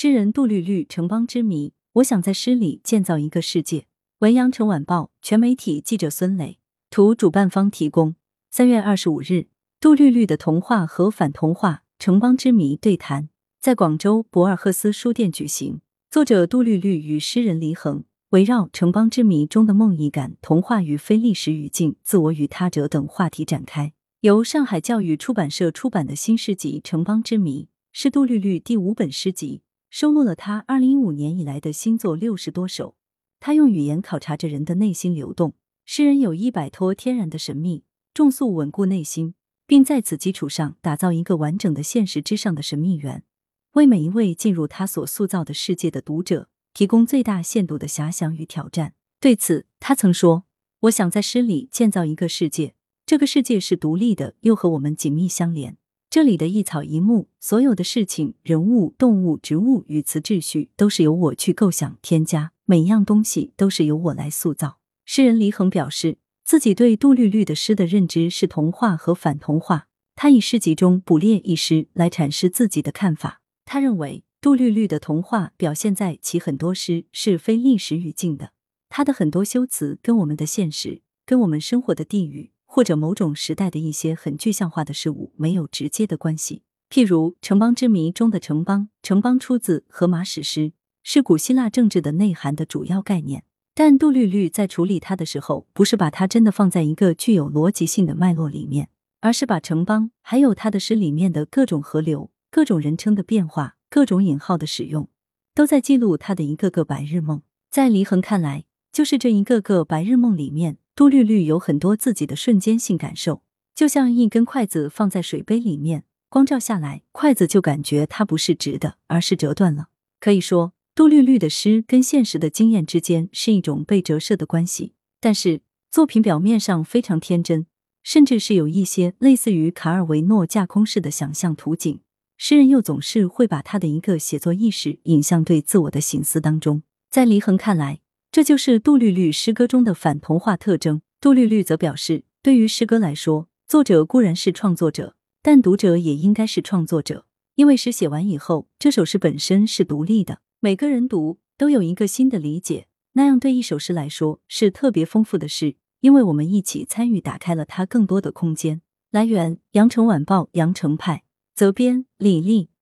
[0.00, 3.86] 诗人杜律律《城邦之谜》，我想在诗里建造一个世界。
[4.20, 8.14] 文阳城晚报全媒体记者孙磊，图主办方提供。
[8.48, 9.48] 三月二十五日，
[9.80, 15.80] 杜律律的童话和反童话《城邦之谜》对谈在广州博尔赫斯书店举行。
[16.08, 23.92] 作者杜律律与诗人黎恒围绕《城邦之谜》中的梦呓感、童话与非历史语境、自我与他者等话题展开。
[24.20, 29.62] 由上海教育出版社出版的新诗集《城邦之谜》是杜律律第五本诗集。
[29.90, 32.96] 收录了他二零一五年以来的新作六十多首。
[33.40, 35.54] 他用语言考察着人的内心流动。
[35.84, 39.34] 诗人有意摆脱天然的神秘，重塑稳固内心，
[39.66, 43.24] 并在此基础上打造一个完整的现实之上的神秘园，
[43.72, 48.92] 为每一位进入他所塑造的世界的读者提供最大限度的遐想与挑战。
[49.18, 50.44] 对此，他曾说
[50.80, 52.74] ：“我想在诗里建造一个世界，
[53.06, 55.78] 这个世界是独立的，又和我们紧密相连。”
[56.10, 64.78] 这里的一草一木，所有的事情、人物、动物、植物、语词、秩序，都是由我去构想、添加；每样东西都是由我来塑造。
[65.04, 69.88] 诗人黎恒表示，自己对杜律律的诗的认知是童话和反童话。
[70.16, 73.42] 他以诗集中捕猎一诗来阐释自己的看法。
[73.66, 78.52] 他认为，杜律律的童话表现在其很多诗是非历史语境的，
[78.88, 82.52] 他的很多修辞跟我们的现实、跟我们生活的地域。
[82.70, 93.42] 或者某种时代的一些很具象化的事物没有直接的关系，譬如《城邦之谜》中的城邦，城邦出自荷马史诗，是古希腊政治的内涵的主要概念。
[93.74, 105.08] 但杜律律在处理它的时候，不是把它真的放在一个具有逻辑性的脉络里面，而是把城邦还有他的诗里面的各种河流、各种人称的变化、各种引号的使用，
[105.54, 107.40] 都在记录他的一个个白日梦。
[107.70, 110.76] 在黎恒看来，就是这一个个白日梦里面。
[110.98, 119.90] 杜律律有很多自己的瞬间性感受，就像一根筷子放在水杯里面，光照下来，筷子就感觉它不是直的，而是折断了。
[120.18, 124.94] 可以说，杜律律的诗跟现实的经验之间是一种被折射的关系。
[125.20, 127.66] 但是，作品表面上非常天真，
[128.02, 132.00] 甚至是有一些类似于卡尔维诺架空式的想象图景。
[132.36, 136.82] 诗人又总是会把他的一个写作意识引向对自我的醒思当中。
[137.08, 138.00] 在黎恒看来。
[138.38, 141.02] 这就是杜律律诗歌中的反童话特征。
[141.20, 147.26] 杜律律则表示，对于诗歌来说，作者固然是创作者，但读者也应该是创作者。
[147.56, 155.74] 因为诗写完以后，这首诗本身是独立的，每个人读都有一个新的理解，那样对一首诗来说是特别丰富的事。
[156.00, 158.80] 因为我们一起参与，打开了它更多的空间。
[159.10, 161.24] 来源：羊城晚报羊城派，
[161.56, 162.70] 责编：李丽。